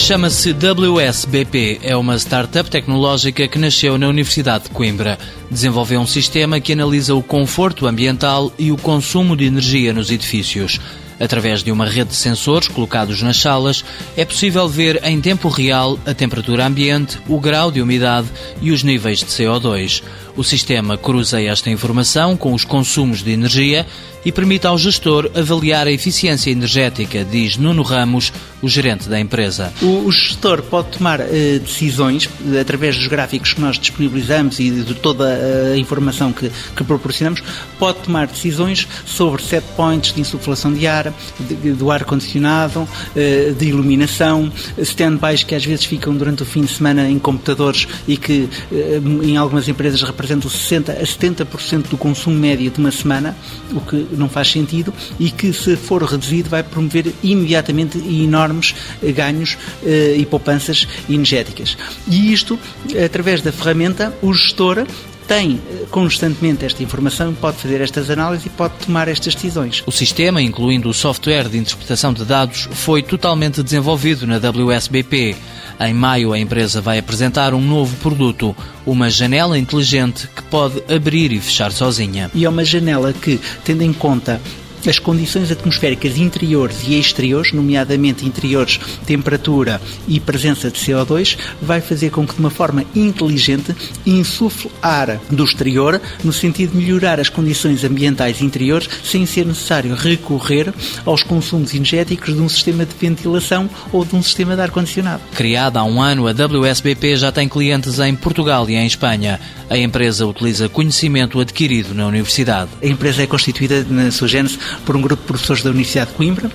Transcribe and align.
Chama-se 0.00 0.52
WSBP, 0.52 1.80
é 1.82 1.94
uma 1.94 2.16
startup 2.16 2.68
tecnológica 2.68 3.46
que 3.46 3.58
nasceu 3.58 3.96
na 3.98 4.08
Universidade 4.08 4.64
de 4.64 4.70
Coimbra. 4.70 5.18
Desenvolveu 5.48 6.00
um 6.00 6.06
sistema 6.06 6.58
que 6.58 6.72
analisa 6.72 7.14
o 7.14 7.22
conforto 7.22 7.86
ambiental 7.86 8.50
e 8.58 8.72
o 8.72 8.78
consumo 8.78 9.36
de 9.36 9.44
energia 9.44 9.92
nos 9.92 10.10
edifícios. 10.10 10.80
Através 11.20 11.62
de 11.62 11.70
uma 11.70 11.84
rede 11.84 12.10
de 12.10 12.16
sensores 12.16 12.66
colocados 12.66 13.20
nas 13.20 13.36
salas, 13.36 13.84
é 14.16 14.24
possível 14.24 14.66
ver 14.66 15.00
em 15.04 15.20
tempo 15.20 15.48
real 15.48 15.98
a 16.06 16.14
temperatura 16.14 16.66
ambiente, 16.66 17.18
o 17.28 17.38
grau 17.38 17.70
de 17.70 17.82
umidade 17.82 18.28
e 18.60 18.72
os 18.72 18.82
níveis 18.82 19.18
de 19.18 19.26
CO2. 19.26 20.02
O 20.36 20.42
sistema 20.42 20.96
cruza 20.96 21.40
esta 21.42 21.68
informação 21.68 22.36
com 22.36 22.54
os 22.54 22.64
consumos 22.64 23.22
de 23.22 23.30
energia 23.32 23.86
e 24.24 24.30
permite 24.30 24.66
ao 24.66 24.76
gestor 24.76 25.30
avaliar 25.34 25.86
a 25.86 25.92
eficiência 25.92 26.50
energética, 26.50 27.24
diz 27.24 27.56
Nuno 27.56 27.82
Ramos, 27.82 28.32
o 28.62 28.68
gerente 28.68 29.08
da 29.08 29.18
empresa. 29.18 29.72
O, 29.80 30.10
gestor 30.10 30.62
pode 30.62 30.88
tomar 30.98 31.20
uh, 31.20 31.24
decisões 31.60 32.28
através 32.60 32.96
dos 32.96 33.06
gráficos 33.06 33.54
que 33.54 33.60
nós 33.60 33.78
disponibilizamos 33.78 34.60
e 34.60 34.70
de 34.70 34.94
toda 34.94 35.38
a 35.72 35.78
informação 35.78 36.32
que, 36.32 36.50
que 36.76 36.84
proporcionamos, 36.84 37.42
pode 37.78 38.00
tomar 38.00 38.26
decisões 38.26 38.86
sobre 39.06 39.42
set 39.42 39.64
points 39.76 40.12
de 40.12 40.20
insuflação 40.20 40.72
de 40.72 40.86
ar, 40.86 41.09
de, 41.38 41.72
do 41.72 41.90
ar-condicionado, 41.90 42.80
uh, 42.80 43.54
de 43.54 43.66
iluminação, 43.66 44.50
stand-bys 44.78 45.44
que 45.44 45.54
às 45.54 45.64
vezes 45.64 45.84
ficam 45.84 46.14
durante 46.14 46.42
o 46.42 46.46
fim 46.46 46.62
de 46.62 46.72
semana 46.72 47.08
em 47.08 47.18
computadores 47.18 47.86
e 48.06 48.16
que 48.16 48.48
uh, 48.70 49.24
em 49.24 49.36
algumas 49.36 49.68
empresas 49.68 50.02
representam 50.02 50.50
60% 50.50 50.90
a 50.90 51.02
70% 51.02 51.88
do 51.88 51.96
consumo 51.96 52.36
médio 52.36 52.70
de 52.70 52.78
uma 52.78 52.90
semana, 52.90 53.36
o 53.72 53.80
que 53.80 54.06
não 54.12 54.28
faz 54.28 54.50
sentido 54.50 54.92
e 55.18 55.30
que, 55.30 55.52
se 55.52 55.76
for 55.76 56.02
reduzido, 56.02 56.48
vai 56.48 56.62
promover 56.62 57.12
imediatamente 57.22 57.98
enormes 57.98 58.74
eh, 59.02 59.12
ganhos 59.12 59.56
eh, 59.84 60.16
e 60.18 60.26
poupanças 60.26 60.86
energéticas. 61.08 61.76
E 62.08 62.32
isto, 62.32 62.58
através 63.04 63.40
da 63.42 63.52
ferramenta, 63.52 64.14
o 64.22 64.32
gestor 64.32 64.86
tem 65.30 65.60
constantemente 65.92 66.64
esta 66.64 66.82
informação, 66.82 67.32
pode 67.32 67.56
fazer 67.58 67.80
estas 67.80 68.10
análises 68.10 68.46
e 68.46 68.50
pode 68.50 68.74
tomar 68.84 69.06
estas 69.06 69.32
decisões. 69.32 69.80
O 69.86 69.92
sistema, 69.92 70.42
incluindo 70.42 70.88
o 70.88 70.92
software 70.92 71.48
de 71.48 71.56
interpretação 71.56 72.12
de 72.12 72.24
dados, 72.24 72.68
foi 72.72 73.00
totalmente 73.00 73.62
desenvolvido 73.62 74.26
na 74.26 74.38
WSBP. 74.38 75.36
Em 75.78 75.94
maio, 75.94 76.32
a 76.32 76.38
empresa 76.38 76.80
vai 76.80 76.98
apresentar 76.98 77.54
um 77.54 77.60
novo 77.60 77.94
produto, 77.98 78.56
uma 78.84 79.08
janela 79.08 79.56
inteligente 79.56 80.26
que 80.26 80.42
pode 80.42 80.82
abrir 80.92 81.30
e 81.30 81.38
fechar 81.38 81.70
sozinha. 81.70 82.28
E 82.34 82.44
é 82.44 82.48
uma 82.48 82.64
janela 82.64 83.12
que, 83.12 83.38
tendo 83.64 83.82
em 83.82 83.92
conta 83.92 84.40
as 84.86 84.98
condições 84.98 85.50
atmosféricas 85.50 86.16
interiores 86.16 86.82
e 86.86 86.98
exteriores, 86.98 87.52
nomeadamente 87.52 88.26
interiores, 88.26 88.78
temperatura 89.06 89.80
e 90.06 90.18
presença 90.20 90.70
de 90.70 90.78
CO2, 90.78 91.36
vai 91.60 91.80
fazer 91.80 92.10
com 92.10 92.26
que, 92.26 92.34
de 92.34 92.40
uma 92.40 92.50
forma 92.50 92.84
inteligente, 92.94 93.74
insufle 94.06 94.70
ar 94.82 95.20
do 95.30 95.44
exterior, 95.44 96.00
no 96.22 96.32
sentido 96.32 96.72
de 96.72 96.78
melhorar 96.78 97.20
as 97.20 97.28
condições 97.28 97.84
ambientais 97.84 98.40
interiores, 98.40 98.88
sem 99.04 99.26
ser 99.26 99.46
necessário 99.46 99.94
recorrer 99.94 100.72
aos 101.04 101.22
consumos 101.22 101.74
energéticos 101.74 102.34
de 102.34 102.40
um 102.40 102.48
sistema 102.48 102.84
de 102.84 102.94
ventilação 102.94 103.68
ou 103.92 104.04
de 104.04 104.14
um 104.14 104.22
sistema 104.22 104.54
de 104.54 104.62
ar-condicionado. 104.62 105.22
Criada 105.34 105.80
há 105.80 105.84
um 105.84 106.00
ano, 106.00 106.26
a 106.26 106.32
WSBP 106.32 107.16
já 107.16 107.32
tem 107.32 107.48
clientes 107.48 107.98
em 107.98 108.14
Portugal 108.14 108.68
e 108.68 108.74
em 108.74 108.86
Espanha. 108.86 109.40
A 109.68 109.78
empresa 109.78 110.26
utiliza 110.26 110.68
conhecimento 110.68 111.38
adquirido 111.38 111.94
na 111.94 112.06
universidade. 112.06 112.70
A 112.82 112.86
empresa 112.86 113.22
é 113.22 113.26
constituída, 113.26 113.86
na 113.88 114.10
sua 114.10 114.26
gênese, 114.26 114.58
por 114.84 114.96
um 114.96 115.00
grupo 115.00 115.22
de 115.22 115.26
professores 115.28 115.62
da 115.62 115.70
Universidade 115.70 116.10
de 116.10 116.16
Coimbra, 116.16 116.50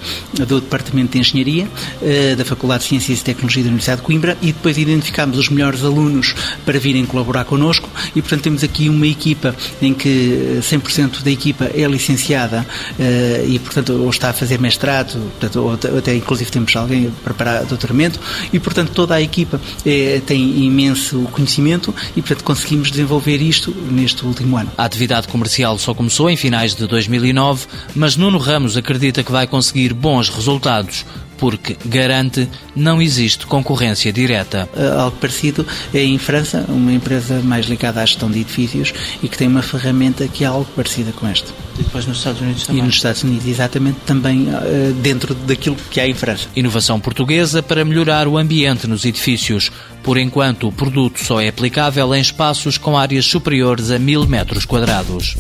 do 0.47 0.61
Departamento 0.61 1.13
de 1.13 1.19
Engenharia, 1.19 1.67
eh, 2.02 2.35
da 2.35 2.45
Faculdade 2.45 2.83
de 2.83 2.89
Ciências 2.89 3.19
e 3.19 3.23
Tecnologia 3.23 3.63
da 3.63 3.69
Universidade 3.69 4.02
de 4.02 4.05
Coimbra 4.05 4.38
e 4.41 4.47
depois 4.47 4.77
identificámos 4.77 5.37
os 5.37 5.49
melhores 5.49 5.83
alunos 5.83 6.36
para 6.65 6.80
virem 6.80 7.05
colaborar 7.05 7.45
connosco 7.45 7.85
e, 8.16 8.22
portanto, 8.22 8.42
temos 8.42 8.64
aqui 8.64 8.89
uma 8.89 9.08
equipa 9.08 9.56
em 9.82 9.94
que 9.94 10.60
100% 10.61 11.22
da 11.23 11.32
equipa 11.32 11.66
é 11.66 11.86
licenciada 11.86 12.66
eh, 13.00 13.45
e, 13.48 13.60
portanto, 13.60 13.94
ou 13.94 14.10
está 14.10 14.30
a 14.30 14.33
fazer 14.33 14.60
mestrado, 14.60 15.20
portanto, 15.39 15.61
ou 15.61 15.98
até 15.98 16.16
inclusive 16.16 16.50
temos 16.50 16.76
alguém 16.76 17.08
a 17.08 17.23
preparar 17.23 17.66
doutoramento 17.66 18.20
e, 18.52 18.60
portanto, 18.60 18.92
toda 18.92 19.16
a 19.16 19.22
equipa 19.22 19.61
é, 19.86 20.22
tem 20.26 20.64
imenso 20.64 21.22
conhecimento 21.32 21.94
e, 22.16 22.22
portanto, 22.22 22.44
conseguimos 22.44 22.89
desenvolver 22.89 23.42
isto 23.42 23.76
neste 23.92 24.26
último 24.26 24.58
ano. 24.58 24.72
A 24.78 24.86
atividade 24.86 25.28
comercial 25.28 25.78
só 25.78 25.94
começou 25.94 26.30
em 26.30 26.38
finais 26.38 26.73
de 26.73 26.88
2009, 26.88 27.67
mas 27.94 28.16
mas 28.16 28.16
Nuno 28.16 28.38
Ramos 28.38 28.78
acredita 28.78 29.23
que 29.23 29.32
vai 29.32 29.45
conseguir 29.45 29.92
bons 29.92 30.30
resultados 30.30 31.05
porque 31.38 31.78
garante 31.86 32.48
não 32.76 33.02
existe 33.02 33.46
concorrência 33.46 34.12
direta. 34.12 34.70
Uh, 34.76 35.00
algo 35.00 35.18
parecido 35.18 35.66
é 35.94 36.04
em 36.04 36.18
França, 36.18 36.66
uma 36.68 36.92
empresa 36.92 37.42
mais 37.42 37.66
ligada 37.66 38.02
à 38.02 38.06
gestão 38.06 38.30
de 38.30 38.40
edifícios 38.40 38.94
e 39.22 39.28
que 39.28 39.38
tem 39.38 39.48
uma 39.48 39.62
ferramenta 39.62 40.28
que 40.28 40.44
é 40.44 40.48
algo 40.48 40.68
parecida 40.76 41.12
com 41.12 41.28
esta. 41.28 41.52
E 41.80 41.84
depois 41.84 42.06
nos 42.06 42.18
Estados 42.18 42.42
Unidos 42.42 42.66
também. 42.66 42.82
E 42.82 42.86
nos 42.86 42.96
Estados 42.96 43.23
Unidos, 43.23 43.48
exatamente, 43.48 43.98
também 44.06 44.48
uh, 44.48 44.94
dentro 45.02 45.34
daquilo 45.34 45.76
que 45.90 46.00
há 46.00 46.08
em 46.08 46.14
França. 46.14 46.48
Inovação 46.56 47.00
portuguesa 47.00 47.62
para 47.62 47.86
melhorar 47.86 48.28
o 48.28 48.38
ambiente 48.38 48.88
nos 48.88 49.06
edifícios. 49.06 49.72
Por 50.04 50.17
enquanto, 50.17 50.67
o 50.67 50.72
produto 50.72 51.23
só 51.23 51.42
é 51.42 51.48
aplicável 51.48 52.14
em 52.14 52.22
espaços 52.22 52.78
com 52.78 52.98
áreas 52.98 53.26
superiores 53.26 53.92
a 53.92 53.98
mil 53.98 54.26
metros 54.28 54.66
quadrados. 54.66 55.36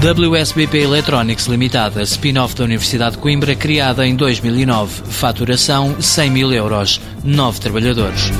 WSBP 0.00 0.82
Electronics 0.82 1.46
Limitada, 1.46 2.02
spin-off 2.04 2.54
da 2.54 2.62
Universidade 2.62 3.16
de 3.16 3.18
Coimbra, 3.18 3.56
criada 3.56 4.06
em 4.06 4.14
2009. 4.14 5.02
Faturação 5.10 6.00
100 6.00 6.30
mil 6.30 6.52
euros. 6.52 7.00
Nove 7.24 7.58
trabalhadores. 7.58 8.30